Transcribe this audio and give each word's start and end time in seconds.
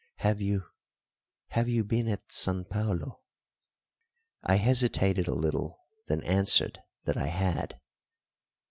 Have 0.15 0.41
you 0.41 0.63
have 1.49 1.69
you 1.69 1.83
been 1.83 2.07
at 2.07 2.31
San 2.31 2.65
Paulo?" 2.65 3.21
I 4.41 4.55
hesitated 4.55 5.27
a 5.27 5.35
little, 5.35 5.79
then 6.07 6.23
answered 6.23 6.79
that 7.03 7.17
I 7.17 7.27
had. 7.27 7.79